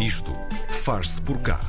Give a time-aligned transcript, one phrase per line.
[0.00, 0.32] Isto
[0.68, 1.60] faz-se por cá.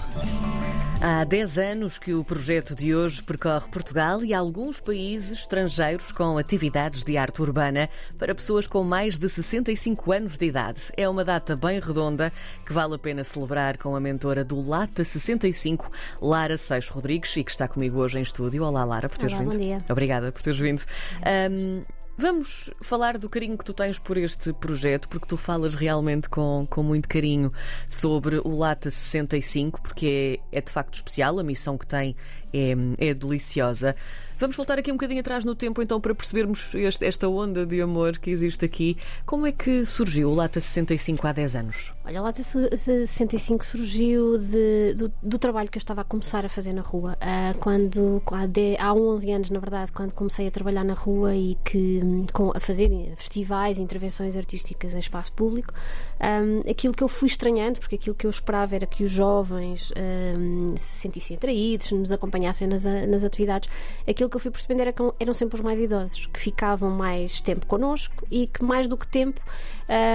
[1.04, 6.38] Há 10 anos que o projeto de hoje percorre Portugal e alguns países estrangeiros com
[6.38, 10.80] atividades de arte urbana para pessoas com mais de 65 anos de idade.
[10.96, 12.32] É uma data bem redonda
[12.64, 17.44] que vale a pena celebrar com a mentora do Lata 65, Lara Seixo Rodrigues, e
[17.44, 18.64] que está comigo hoje em estúdio.
[18.64, 19.54] Olá, Lara, por teres Olá, vindo.
[19.54, 19.84] bom dia.
[19.90, 20.84] Obrigada por teres vindo.
[21.26, 21.84] Ahm,
[22.22, 26.68] Vamos falar do carinho que tu tens por este projeto, porque tu falas realmente com,
[26.70, 27.52] com muito carinho
[27.88, 32.16] sobre o Lata 65, porque é, é de facto especial, a missão que tem
[32.54, 33.96] é, é deliciosa.
[34.42, 37.80] Vamos voltar aqui um bocadinho atrás no tempo, então, para percebermos este- esta onda de
[37.80, 38.98] amor que existe aqui.
[39.24, 41.94] Como é que surgiu o Lata 65 há 10 anos?
[42.04, 46.50] Olha, a Lata 65 surgiu de- do, do trabalho que eu estava a começar a
[46.50, 47.16] fazer na rua.
[47.22, 51.36] Ah, quando, há, de- há 11 anos, na verdade, quando comecei a trabalhar na rua
[51.36, 55.72] e que, hum, com, a fazer festivais, intervenções artísticas em espaço público,
[56.22, 59.92] hum, aquilo que eu fui estranhando, porque aquilo que eu esperava era que os jovens
[60.38, 63.70] hum, se sentissem atraídos, nos acompanhassem nas, nas atividades,
[64.08, 67.42] aquilo que eu fui percebendo era que eram sempre os mais idosos, que ficavam mais
[67.42, 69.42] tempo connosco e que, mais do que tempo,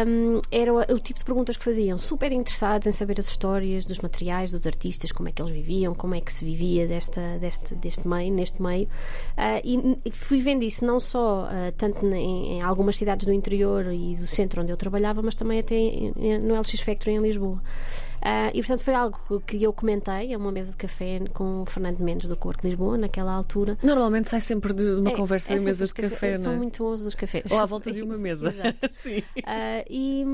[0.07, 3.99] hum, era o, tipo de perguntas que faziam, super interessados em saber as histórias dos
[3.99, 7.75] materiais, dos artistas, como é que eles viviam, como é que se vivia desta, deste,
[7.75, 8.89] deste meio, neste meio.
[9.37, 13.93] Ah, e fui vendo isso não só ah, tanto em, em algumas cidades do interior
[13.93, 15.96] e do centro onde eu trabalhava, mas também até
[16.43, 17.61] no LX Factory em Lisboa.
[18.29, 21.67] Ah, e portanto foi algo que eu comentei a uma mesa de café com o
[21.67, 23.79] Fernando Mendes do Corte de Lisboa, naquela altura.
[23.83, 26.57] Normalmente sai sempre de uma É, conversa é em mesa de café, São não é?
[26.57, 27.49] muito bons os cafés.
[27.53, 28.49] Ou à volta de uma mesa.
[28.49, 28.79] Exato.
[28.91, 29.23] Sim.
[29.45, 30.25] Ah, e,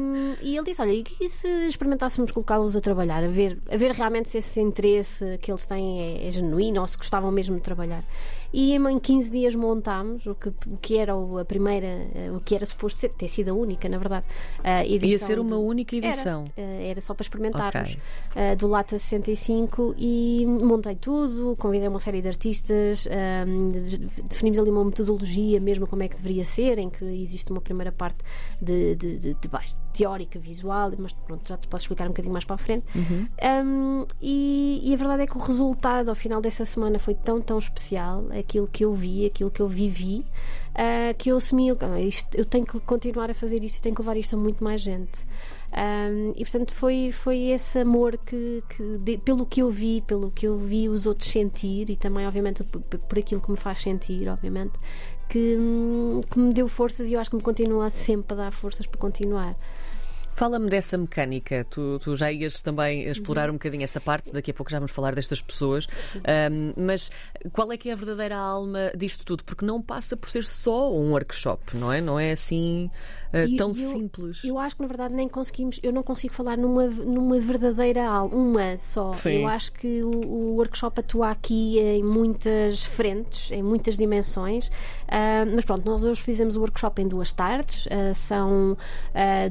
[0.40, 4.30] e ele disse: Olha, e se experimentássemos colocá-los a trabalhar, a ver, a ver realmente
[4.30, 8.04] se esse interesse que eles têm é, é genuíno ou se gostavam mesmo de trabalhar.
[8.52, 12.54] E em 15 dias montámos o que, o que era a primeira, eh, o que
[12.54, 14.26] era suposto ser, ter sido a única, na verdade.
[14.62, 16.44] a edição Ia ser uma do- única edição.
[16.56, 17.98] Era, eh, era só para experimentarmos Ok.
[18.36, 23.08] eh, do Lata 65 e montei tudo, convidei uma série de artistas,
[23.88, 27.60] de- definimos ali uma metodologia, mesmo como é que deveria ser, em que existe uma
[27.60, 28.18] primeira parte
[28.60, 32.32] de, de, de, de baixo, teórica, visual, mas pronto, já te posso explicar um bocadinho
[32.32, 32.84] mais para a frente.
[32.94, 33.26] Uhum.
[33.64, 37.40] Um, e, e a verdade é que o resultado ao final dessa semana foi tão,
[37.40, 40.24] tão especial, aquilo que eu vi, aquilo que eu vivi,
[40.74, 43.94] ah, que eu assumi, "Ah, isto, eu tenho que continuar a fazer isto e tenho
[43.94, 45.26] que levar isto a muito mais gente.
[45.74, 50.30] Um, e portanto foi, foi esse amor que, que de- pelo que eu vi, pelo
[50.30, 53.80] que eu vi os outros sentir e também, obviamente, por, por aquilo que me faz
[53.80, 54.72] sentir, obviamente,
[55.30, 58.50] que, hum, que me deu forças e eu acho que me continua sempre a dar
[58.52, 59.54] forças para continuar.
[60.42, 61.64] Fala-me dessa mecânica.
[61.70, 63.50] Tu, tu já ias também explorar Uhum.
[63.50, 65.86] um bocadinho essa parte, daqui a pouco já vamos falar destas pessoas.
[66.24, 67.12] Ahm, mas
[67.52, 69.44] qual é que é a verdadeira alma disto tudo?
[69.44, 72.00] Porque não passa por ser só um workshop, não é?
[72.00, 72.90] Não é assim
[73.32, 74.42] E- tão eu- simples.
[74.44, 78.34] Eu acho que na verdade nem conseguimos, eu não consigo falar numa, numa verdadeira alma,
[78.34, 79.12] uma só.
[79.12, 79.42] Sim.
[79.42, 84.72] Eu acho que o, o workshop atua aqui em muitas frentes, em muitas dimensões.
[85.06, 88.76] Ah, mas pronto, nós hoje fizemos o workshop em duas tardes, ah, são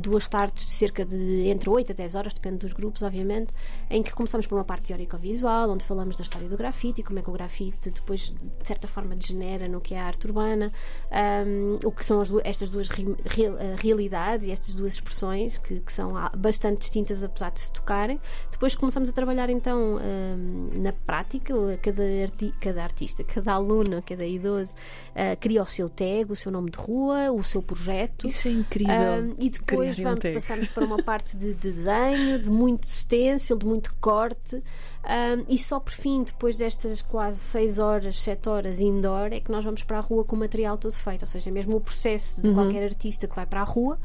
[0.02, 3.54] duas tardes de cerca de entre 8 a 10 horas, depende dos grupos, obviamente,
[3.90, 7.20] em que começamos por uma parte teórico-visual, onde falamos da história do grafite e como
[7.20, 10.72] é que o grafite depois, de certa forma, degenera no que é a arte urbana,
[11.12, 15.80] ahm, o que são as du- estas duas eh, realidades e estas duas expressões que,
[15.80, 18.20] que são bastante distintas, apesar de se tocarem.
[18.52, 24.26] Depois começamos a trabalhar então ahm, na prática, cada, arti- cada artista, cada aluno, cada
[24.26, 24.76] idoso
[25.16, 28.28] ah, cria o seu tag, o seu nome de rua, o seu projeto.
[28.28, 28.94] Isso é incrível.
[29.24, 33.66] Um, e depois criarem um vamos, para uma parte de desenho, de muito stencil, de
[33.66, 34.56] muito corte.
[34.58, 39.52] um, e só por fim, depois destas quase 6 horas, 7 horas indoor, é que
[39.52, 41.24] nós vamos para a rua com o material todo feito.
[41.24, 42.54] Ou seja, mesmo o processo de Uhum.
[42.56, 43.98] qualquer artista que vai para a rua,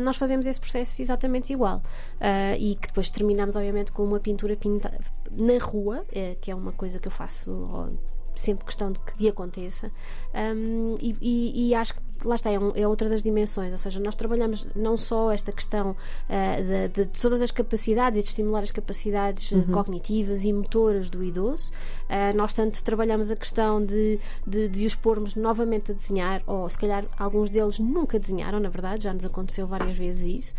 [0.00, 1.82] nós fazemos esse processo exatamente igual.
[2.20, 4.98] Uh, e que depois terminamos, obviamente, com uma pintura pintada
[5.30, 7.88] na rua, eh, que é uma coisa que eu faço.
[8.34, 9.90] sempre questão de que aconteça
[10.34, 13.78] Um, e, e- e acho que lá está, é, um- é outra das dimensões, ou
[13.78, 15.96] seja, nós trabalhamos não só esta questão
[16.28, 21.08] ah, de, de todas as capacidades e de estimular as capacidades eh, cognitivas e motoras
[21.10, 21.72] do idoso,
[22.08, 26.68] ah, nós tanto trabalhamos a questão de, de, de os pormos novamente a desenhar, ou
[26.68, 30.54] se calhar alguns deles nunca desenharam, na verdade, já nos aconteceu várias vezes isso.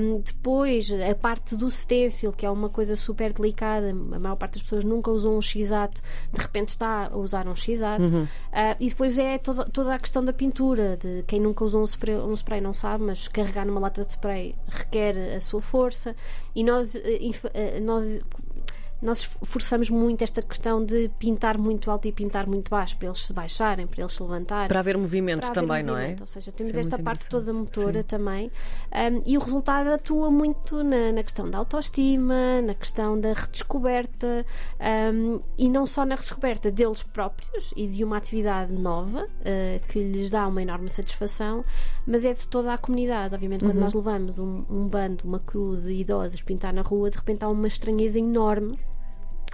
[0.00, 4.54] Um, depois, a parte do stencil, que é uma coisa super delicada, a maior parte
[4.54, 6.02] das pessoas nunca usou um x-ato,
[6.32, 8.02] de repente está a usar um x-ato.
[8.52, 11.84] Ah, e depois é toda, toda a questão da pintura, de quem nunca usou um
[11.84, 16.14] spray, um spray não sabe, mas carregar numa lata de spray requer a sua força.
[16.54, 18.20] E nós, eh, eh, nós
[19.00, 23.26] nós forçamos muito esta questão de pintar muito alto e pintar muito baixo, para eles
[23.26, 24.68] se baixarem, para eles se levantarem.
[24.68, 26.08] Para haver movimento para haver também, movimento.
[26.08, 26.16] não é?
[26.20, 28.06] Ou seja, temos Isso é esta muito parte toda motora Sim.
[28.06, 28.50] também.
[28.92, 34.46] Um, e o resultado atua muito na, na questão da autoestima, na questão da redescoberta
[35.14, 39.98] um, e não só na redescoberta deles próprios e de uma atividade nova uh, que
[40.02, 41.64] lhes dá uma enorme satisfação,
[42.06, 43.34] mas é de toda a comunidade.
[43.34, 43.82] Obviamente, quando Uhum.
[43.82, 47.48] nós levamos um, um bando, uma crew de idosos pintar na rua, de repente há
[47.48, 48.78] uma estranheza enorme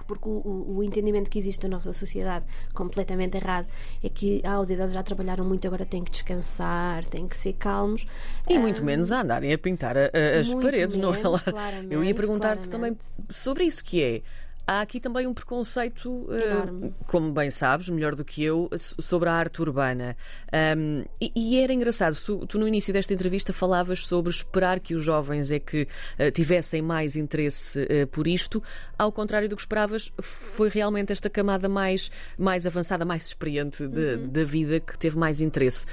[0.07, 3.67] porque o, o- o entendimento que existe na nossa sociedade completamente errado
[4.03, 7.53] é que ah, os idosos já trabalharam muito, agora têm que descansar, têm que ser
[7.53, 8.05] calmos.
[8.49, 11.21] E Ah, muito menos a andarem a pintar a- a- as paredes, não é?
[11.27, 11.41] Lá-
[11.89, 12.97] Eu ia perguntar-te também
[13.29, 14.21] sobre isso, que é.
[14.65, 16.93] Há aqui também um preconceito, Enorme.
[17.07, 20.15] como bem sabes, melhor do que eu, so- sobre a arte urbana.
[20.53, 24.95] Ahm, e, e era engraçado, tu, tu no início desta entrevista falavas sobre esperar que
[24.95, 25.85] os jovens é que
[26.17, 28.63] eh, tivessem mais interesse eh, por isto.
[28.97, 33.99] Ao contrário do que esperavas, foi realmente esta camada mais, mais avançada, mais experiente de-
[34.15, 34.27] Uhum.
[34.29, 35.85] da vida que teve mais interesse.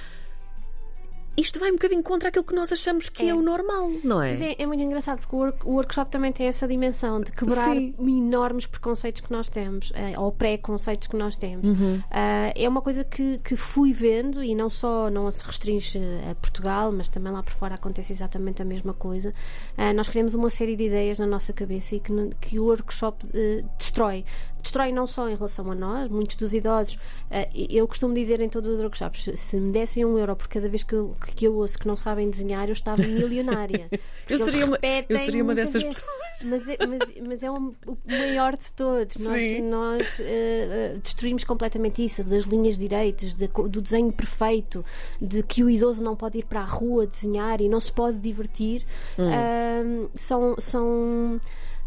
[1.41, 3.35] Isto vai um bocadinho contra aquilo que nós achamos que é, É.
[3.35, 4.31] o normal, não é?
[4.31, 7.33] Mas é, é muito engraçado porque o, work- o workshop também tem essa dimensão de
[7.33, 7.95] quebrar Sim.
[7.99, 11.67] enormes preconceitos que nós temos, eh, ou pré-conceitos que nós temos.
[11.67, 12.01] Uhum.
[12.11, 15.99] Ah, é uma coisa que, que fui vendo e não só não se restringe
[16.31, 19.33] a Portugal, mas também lá por fora acontece exatamente a mesma coisa.
[19.77, 23.27] Ah, nós criamos uma série de ideias na nossa cabeça e que, que o workshop
[23.35, 24.25] eh, destrói.
[24.62, 26.99] Destrói não só em relação a nós, muitos dos idosos.
[27.31, 30.69] ah, eu costumo dizer em todos os workshops: se- me dessem um euro por cada
[30.69, 33.89] vez que eu, que eu ouço que não sabem desenhar, eu estava milionária.
[34.31, 34.79] Eu seria uma-
[35.09, 36.05] eu seria uma dessas vezes.
[36.45, 39.17] Mas é, mas, mas é um- o maior de todos.
[39.17, 39.62] Nós, Sim.
[39.62, 44.85] nós eh, eh, destruímos completamente isso, das linhas direitas, co- do desenho perfeito,
[45.21, 48.19] de que o idoso não pode ir para a rua desenhar e não se pode
[48.19, 48.87] divertir.
[49.19, 50.55] Ahm, são.
[50.59, 51.41] são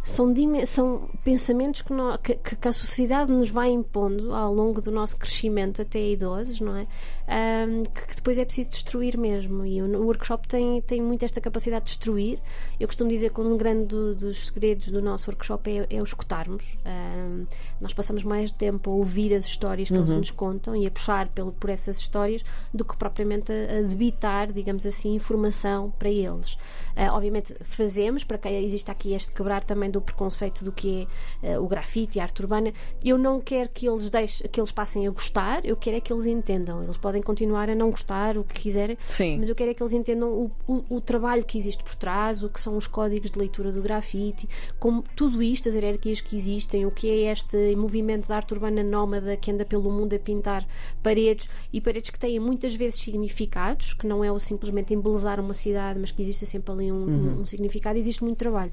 [0.03, 0.33] são,
[0.65, 5.17] são pensamentos que, que- que- que a sociedade nos vai impondo ao longo do nosso
[5.17, 6.85] crescimento até idosos, não é?
[7.27, 9.65] Ahm, que, que depois é preciso destruir mesmo.
[9.65, 12.39] E o, o workshop tem, tem muito esta capacidade de destruir.
[12.79, 16.03] Eu costumo dizer que um grande do- dos segredos do nosso workshop é, é o
[16.03, 16.77] escutarmos.
[16.85, 17.45] Ahm,
[17.79, 21.27] nós passamos mais tempo a ouvir as histórias que eles nos contam e a puxar
[21.29, 22.43] pelo, por essas histórias
[22.73, 26.57] do que propriamente a, a debitar, digamos assim, informação para eles.
[26.95, 31.07] Ah, obviamente fazemos, para que existe aqui este quebrar também do preconceito do que
[31.41, 32.71] é ah, o grafite e a arte urbana.
[33.03, 36.11] Eu não quero que eles deixem, que eles passem a gostar, eu quero é que
[36.11, 36.83] eles entendam.
[36.83, 39.37] Eles podem continuar a não gostar, o que quiserem, Sim.
[39.37, 42.43] mas eu quero é que eles entendam o, o, o trabalho que existe por trás,
[42.43, 44.47] o que são os códigos de leitura do grafite,
[44.79, 48.83] como tudo isto, as hierarquias que existem, o que é este movimento de arte urbana
[48.83, 50.67] nómada que anda pelo mundo a pintar
[51.03, 55.53] paredes e paredes que têm muitas vezes significados, que não é o simplesmente embelezar uma
[55.53, 58.71] cidade, mas que existe sempre ali um, um- um significado, existe muito trabalho.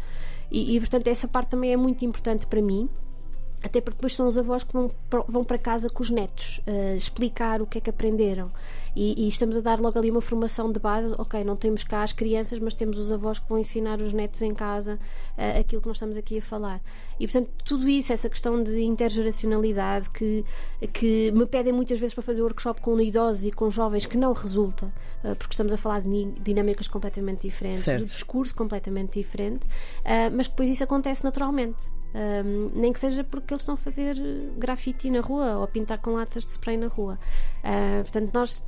[0.51, 2.89] E, e, portanto, essa parte também é muito importante para mim.
[3.63, 6.61] Até porque depois são os avós que vão, para- vão para casa com os netos
[6.67, 8.51] eh, explicar o que é que aprenderam.
[8.97, 11.15] E, e estamos a dar logo ali uma formação de base.
[11.19, 14.41] Ok, não temos cá as crianças, mas temos os avós que vão ensinar os netos
[14.43, 14.99] em casa
[15.37, 16.81] eh, aquilo que nós estamos aqui a falar.
[17.19, 20.45] E portanto, tudo isso, essa questão de intergeracionalidade que,
[20.93, 24.33] que me pedem muitas vezes para fazer workshop com idosos e com jovens, que não
[24.33, 24.93] resulta,
[25.23, 28.05] eh, porque estamos a falar de dinâmicas completamente diferentes, Certo.
[28.05, 29.69] de discurso completamente diferente,
[30.35, 31.93] mas depois isso acontece naturalmente.
[32.13, 34.17] Um, nem que seja porque eles estão a fazer
[34.59, 37.19] grafite na rua ou pintar com latas de spray na rua.
[37.63, 38.65] Ah, portanto, nós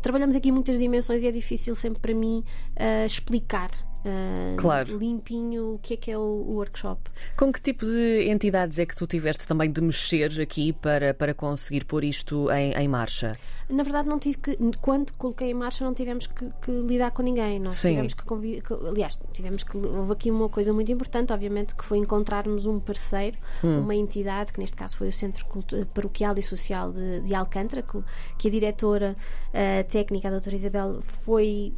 [0.00, 2.42] trabalhamos aqui muitas dimensões e é difícil sempre para mim
[2.76, 3.70] ah, explicar
[4.04, 4.96] ah, Claro.
[4.98, 7.10] limpinho o que é que é o, o workshop.
[7.36, 11.34] Com que tipo de entidades é que tu tiveste também de mexer aqui para, para
[11.34, 13.32] conseguir pôr isto em, em marcha?
[13.68, 17.22] Na verdade, não tive que, quando coloquei em marcha, não tivemos que, que lidar com
[17.22, 17.58] ninguém.
[17.58, 17.90] Nós Sim.
[17.90, 18.74] tivemos que.
[18.88, 19.76] Aliás, tivemos que.
[19.76, 23.80] Houve aqui uma coisa muito importante, obviamente, que foi encontrarmos um parceiro, Hum.
[23.80, 27.82] uma entidade, que neste caso foi o Centro Cultu- Paroquial e Social de, de Alcântara,
[27.82, 27.98] que,
[28.38, 29.16] que a diretora
[29.52, 31.74] eh, técnica, a doutora Isabel, foi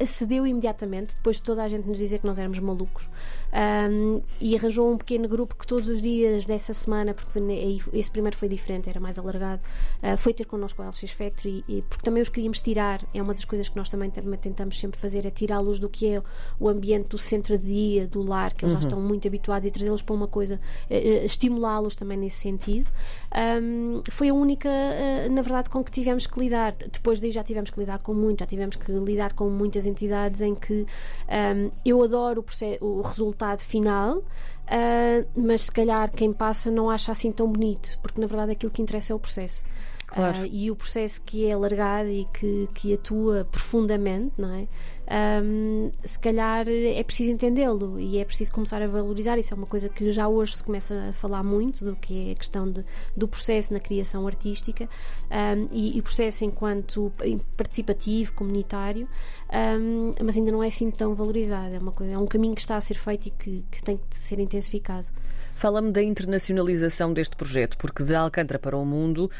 [0.00, 3.08] acedeu imediatamente, depois de toda a gente nos dizer que nós éramos malucos,
[3.52, 7.38] ahm, e arranjou um pequeno grupo que todos os dias dessa semana, porque
[7.92, 9.60] esse primeiro foi diferente, era mais alargado,
[10.02, 13.34] ah, foi ter connosco o LX Factory, e, porque também os queríamos tirar, é uma
[13.34, 16.22] das coisas que nós também, também tentamos sempre fazer, é tirá-los do que é
[16.58, 19.70] o ambiente do centro de dia, do lar, que eles já estão muito habituados, e
[19.70, 22.88] trazê-los para uma coisa, eh, estimulá-los também nesse sentido.
[23.32, 26.74] Ahm, foi a única, eh, na verdade, com que tivemos que lidar.
[26.74, 30.40] Depois daí já tivemos que lidar com muito, já tivemos que lidar com muitas entidades
[30.40, 30.86] em que
[31.28, 34.22] ahm, eu adoro o, proce- o resultado final,
[34.68, 38.70] ah, mas se calhar quem passa não acha assim tão bonito, porque na verdade aquilo
[38.72, 39.64] que interessa é o processo.
[40.06, 40.36] Claro.
[40.42, 44.66] Ah, e o processo que é alargado e que, que atua profundamente, não é?
[45.42, 49.38] Um, se calhar é preciso entendê-lo e é preciso começar a valorizar.
[49.38, 52.32] Isso é uma coisa que já hoje se começa a falar muito, do que é
[52.32, 52.84] a questão de,
[53.16, 54.88] do processo na criação artística
[55.30, 57.12] um, e, e processo enquanto
[57.56, 59.08] participativo, comunitário,
[59.80, 61.74] um, mas ainda não é assim tão valorizado.
[61.74, 63.96] É, uma coisa, é um caminho que está a ser feito e que, que tem
[63.96, 65.06] que ser intensificado.
[65.54, 69.30] Fala-me da internacionalização deste projeto, porque de Alcântara para o mundo,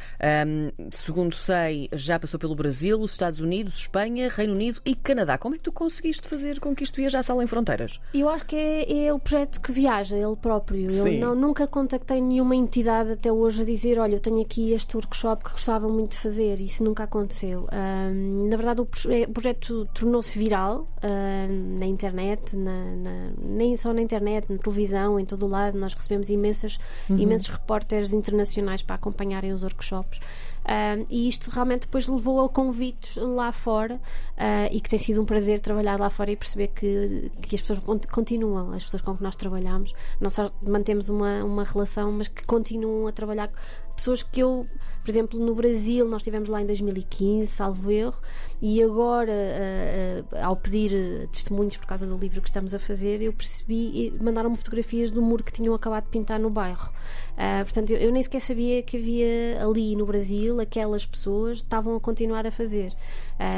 [0.47, 5.37] um, segundo sei, já passou pelo Brasil, os Estados Unidos, Espanha, Reino Unido e Canadá.
[5.39, 8.01] Como é que tu conseguiste fazer com que isto viajasse além fronteiras?
[8.13, 10.91] Eu acho que é, é o projeto que viaja, ele próprio.
[10.91, 11.15] Sim.
[11.15, 14.97] Eu não, nunca contactei nenhuma entidade até hoje a dizer: olha, eu tenho aqui este
[14.97, 16.61] workshop que gostava muito de fazer.
[16.61, 17.67] Isso nunca aconteceu.
[17.73, 23.93] Um, na verdade, o, o projeto tornou-se viral um, na internet, na, na, nem só
[23.93, 25.79] na internet, na televisão, em todo o lado.
[25.79, 27.19] Nós recebemos imensas, uhum.
[27.19, 30.21] imensos repórteres internacionais para acompanharem os workshops.
[30.65, 35.21] Uh, e isto realmente depois levou a convites lá fora uh, e que tem sido
[35.21, 39.15] um prazer trabalhar lá fora e perceber que, que as pessoas continuam, as pessoas com
[39.15, 43.51] que nós trabalhamos, não só mantemos uma, uma relação, mas que continuam a trabalhar
[43.95, 44.67] pessoas que eu,
[45.03, 48.21] por exemplo, no Brasil, nós estivemos lá em 2015, salvo erro,
[48.61, 53.21] e agora, uh, uh, ao pedir testemunhos por causa do livro que estamos a fazer,
[53.21, 56.91] eu percebi, mandaram-me fotografias do muro que tinham acabado de pintar no bairro.
[57.33, 61.97] Uh, portanto, eu, eu, nem sequer sabia que havia ali no Brasil aquelas pessoas estavam
[61.97, 62.93] a continuar a fazer.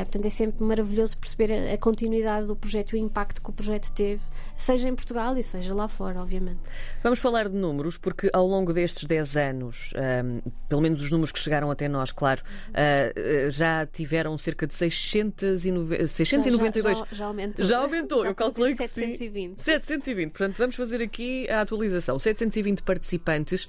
[0.05, 3.53] portanto, é sempre maravilhoso perceber a, a continuidade do projeto e o impacto que o
[3.53, 4.23] projeto teve,
[4.57, 6.61] seja em Portugal e seja lá fora, obviamente.
[7.03, 11.31] Vamos falar de números, porque ao longo destes 10 anos, um, pelo menos os números
[11.31, 16.99] que chegaram até nós, claro, uh, já tiveram cerca de 609, 692.
[16.99, 17.65] Já, já, já aumentou.
[17.65, 19.59] Já aumentou, já eu calculei que 720.
[19.59, 19.65] sim.
[19.65, 20.31] 720.
[20.31, 22.19] Portanto, vamos fazer aqui a atualização.
[22.19, 23.69] 720 participantes.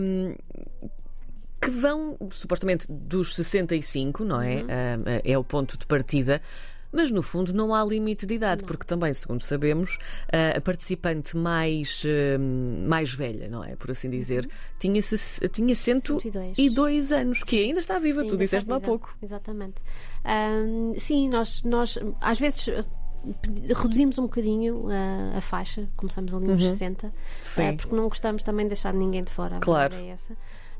[0.00, 0.34] Um,
[1.60, 4.56] que vão supostamente dos 65, não é?
[4.56, 4.66] Uhum.
[5.24, 6.40] é o ponto de partida.
[6.96, 8.68] Mas no fundo não há limite de idade, não.
[8.68, 9.98] porque também, segundo sabemos,
[10.56, 12.02] a participante mais,
[12.40, 13.76] hum, mais velha, não é?
[13.76, 14.50] Por assim dizer, uhum.
[14.78, 15.00] tinha,
[15.52, 19.14] tinha 102 anos, que ainda está viva, ainda tu disseste-me há pouco.
[19.22, 19.82] Exatamente.
[20.24, 22.66] Um, sim, nós, nós às vezes
[23.74, 26.70] reduzimos um bocadinho a, a, faixa, começamos ali nos uhum.
[26.70, 29.58] 60, uh, porque não gostamos também de deixar ninguém de fora.
[29.60, 29.94] Claro.
[29.94, 30.34] É essa.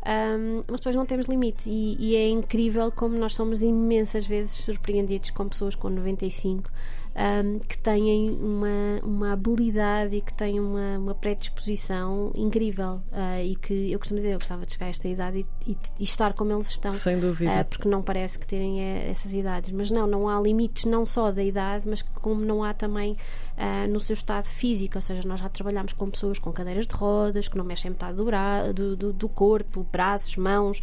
[0.07, 4.53] Um, mas depois não temos limite e, e, é incrível como nós somos imensas vezes
[4.53, 6.71] surpreendidos com pessoas com 95
[7.17, 13.57] um, que têm uma, uma habilidade e que têm uma, uma predisposição incrível uh, e
[13.57, 16.35] que eu costumo dizer, eu gostava de chegar a esta idade e, e, e estar
[16.35, 16.91] como eles estão.
[16.91, 17.63] Sem dúvida.
[17.63, 19.71] Uh, porque não parece que terem eh, essas idades.
[19.71, 23.91] Mas não, não há limites não só da idade, mas como não há também uh,
[23.91, 27.49] no seu estado físico, ou seja, nós já trabalhamos com pessoas com cadeiras de rodas,
[27.49, 30.81] que não mexem metade do, bra do, do, do corpo, braços, mãos,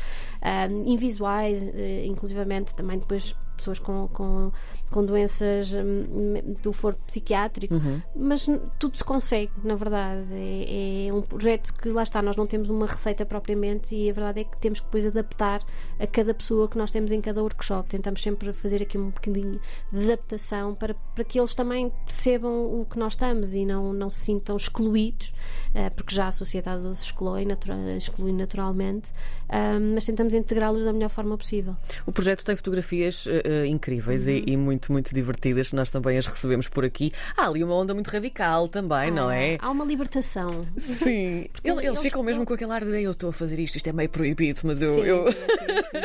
[0.85, 1.61] invisuais,
[2.05, 4.51] inclusivamente também depois pessoas com, com,
[4.89, 8.01] com doenças hum, do foro psiquiátrico, uhum.
[8.15, 8.47] mas
[8.79, 10.25] tudo se consegue, na verdade.
[10.31, 14.13] É, é, um projeto que lá está, nós não temos uma receita propriamente e a
[14.13, 15.61] verdade é que temos que depois adaptar
[15.99, 17.89] a cada pessoa que nós temos em cada workshop.
[17.89, 19.59] Tentamos sempre fazer aqui um bocadinho
[19.91, 24.09] de adaptação para, para que eles também percebam o que nós estamos e não, não
[24.09, 25.33] se sintam excluídos,
[25.69, 29.11] uh, porque já a sociedade os exclui, natura, exclui naturalmente,
[29.53, 31.75] uh, mas tentamos integrá-los da melhor forma possível.
[32.05, 34.33] O projeto tem fotografias uh, incríveis uhum.
[34.33, 35.71] e, e, muito, muito divertidas.
[35.73, 37.11] Nós também as recebemos por aqui.
[37.37, 39.57] Há ali uma onda muito radical também, ah, não é?
[39.61, 40.67] Há uma libertação.
[40.77, 41.45] Sim.
[41.63, 42.23] eles, eles, ficam estão...
[42.23, 44.81] mesmo com aquele ar de eu estou a fazer isto, isto é meio proibido, mas
[44.81, 44.95] eu.
[44.95, 45.31] Sim, eu...
[45.31, 45.37] sim,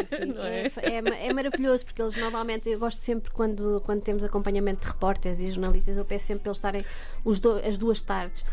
[0.08, 0.34] sim, sim.
[0.40, 0.98] é?
[0.98, 5.40] É, é, maravilhoso porque eles normalmente, eu gosto sempre quando, quando temos acompanhamento de repórteres
[5.40, 6.84] e jornalistas, eu peço sempre para eles estarem
[7.24, 8.44] do, as duas tardes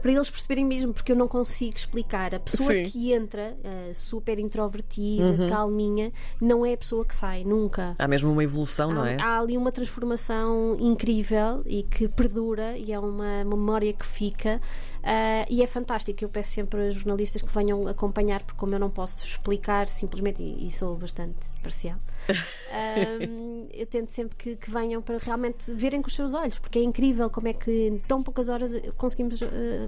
[0.00, 2.34] para eles perceberem mesmo, porque eu não consigo explicar.
[2.34, 2.82] A pessoa Sim.
[2.84, 5.48] que entra, uh, super introvertida, uhum.
[5.48, 7.94] calminha, não é a pessoa que sai, nunca.
[7.98, 9.16] Há mesmo uma evolução, há, não é?
[9.20, 14.60] Há ali uma transformação incrível e que perdura e é uma memória que fica
[15.02, 16.24] uh, e é fantástico.
[16.24, 20.42] Eu peço sempre a jornalistas que venham acompanhar, porque como eu não posso explicar simplesmente,
[20.42, 21.98] e, e sou bastante parcial,
[23.72, 26.82] eu tento sempre que, que, venham para realmente verem com os seus olhos, porque é
[26.82, 29.40] incrível como é que em tão poucas horas conseguimos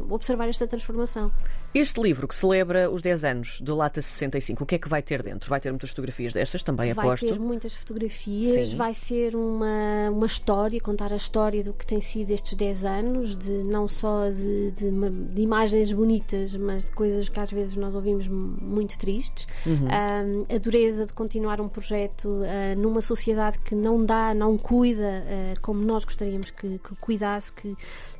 [0.09, 1.31] observar esta transformação.
[1.75, 5.01] Este livro que celebra os 10 anos do Lata 65, o que é que vai
[5.01, 5.49] ter dentro?
[5.49, 7.27] Vai ter muitas fotografias destas também, vai aposto?
[7.27, 8.77] Vai ter muitas fotografias, Sim.
[8.77, 13.39] vai ser uma, uma história, contar a história do que tem sido estes 10 anos,
[13.39, 17.95] de não só de, de, de imagens bonitas, mas de coisas que às vezes nós
[17.95, 19.47] ouvimos muito tristes.
[19.65, 19.87] Uhum.
[19.87, 25.25] Um, a dureza de continuar um projeto uh, numa sociedade que não dá, não cuida
[25.25, 27.75] uh, como nós gostaríamos que, que cuidasse, que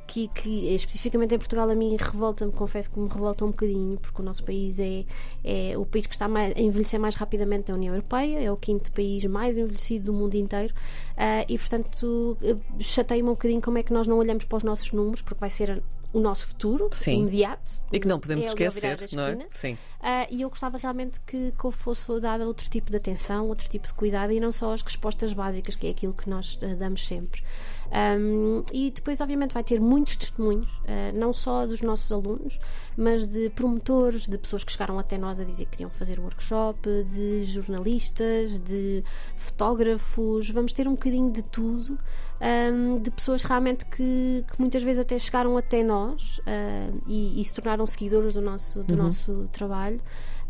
[0.07, 4.21] que, que especificamente em Portugal a mim revolta-me, confesso que me revolta um bocadinho, porque
[4.21, 5.05] o nosso país é,
[5.43, 8.57] é o país que está mais, a envelhecer mais rapidamente da União Europeia, é o
[8.57, 12.37] quinto país mais envelhecido do mundo inteiro uh, e, portanto,
[12.79, 15.49] chateia-me um bocadinho como é que nós não olhamos para os nossos números, porque vai
[15.49, 15.81] ser
[16.13, 17.21] o nosso futuro Sim.
[17.21, 17.81] imediato.
[17.91, 19.47] E que não podemos é esquecer, não é?
[19.49, 19.73] Sim.
[19.73, 23.87] Uh, e eu gostava realmente que, que fosse dada outro tipo de atenção, outro tipo
[23.87, 27.07] de cuidado e não só as respostas básicas, que é aquilo que nós uh, damos
[27.07, 27.43] sempre.
[27.91, 32.59] Um, e depois, obviamente, vai ter muitos testemunhos, uh, não só dos nossos alunos,
[32.97, 36.23] mas de promotores, de pessoas que chegaram até nós a dizer que queriam fazer o
[36.23, 39.03] workshop, de jornalistas, de
[39.35, 40.49] fotógrafos.
[40.49, 41.97] Vamos ter um bocadinho de tudo,
[42.41, 47.45] um, de pessoas realmente que, que, muitas vezes até chegaram até nós uh, e, e,
[47.45, 49.03] se tornaram seguidores do nosso, do uhum.
[49.03, 49.99] nosso trabalho.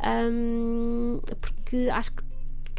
[0.04, 2.33] Um, porque acho que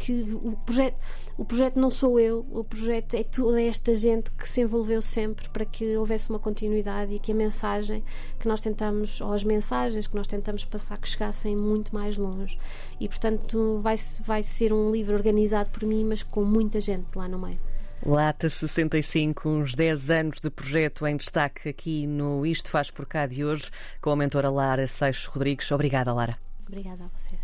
[0.05, 0.99] que o projeto,
[1.35, 5.49] o projeto não sou eu, o projeto é toda esta gente que se envolveu sempre
[5.49, 8.03] para que houvesse uma continuidade e que a mensagem
[8.39, 12.59] que nós tentamos, ou as mensagens que nós tentamos passar, que chegassem muito mais longe.
[12.99, 17.27] E portanto vai, vai ser um livro organizado por mim, mas com muita gente lá
[17.27, 17.59] no meio.
[18.05, 23.25] Lata 65, uns 10 anos de projeto em destaque aqui no Isto Faz Por Cá
[23.25, 25.71] de hoje, com a mentora Lara Seixas Rodrigues.
[25.71, 26.37] Obrigada, Lara.
[26.67, 27.39] Obrigada a vocês.